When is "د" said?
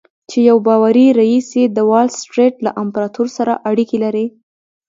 1.75-1.77